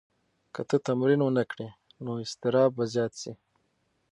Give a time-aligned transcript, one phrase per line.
[0.53, 1.67] که ته تمرین ونه کړې
[2.03, 3.33] نو اضطراب به زیات شي.